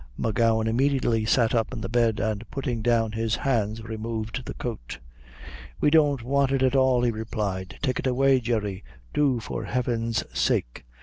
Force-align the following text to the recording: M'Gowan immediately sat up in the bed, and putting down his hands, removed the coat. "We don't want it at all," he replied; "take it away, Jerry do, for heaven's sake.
M'Gowan 0.17 0.65
immediately 0.67 1.25
sat 1.25 1.53
up 1.53 1.71
in 1.71 1.81
the 1.81 1.87
bed, 1.87 2.19
and 2.19 2.49
putting 2.49 2.81
down 2.81 3.11
his 3.11 3.35
hands, 3.35 3.83
removed 3.83 4.45
the 4.45 4.55
coat. 4.55 4.97
"We 5.79 5.91
don't 5.91 6.23
want 6.23 6.51
it 6.51 6.63
at 6.63 6.75
all," 6.75 7.03
he 7.03 7.11
replied; 7.11 7.77
"take 7.83 7.99
it 7.99 8.07
away, 8.07 8.39
Jerry 8.39 8.83
do, 9.13 9.39
for 9.39 9.65
heaven's 9.65 10.23
sake. 10.35 10.85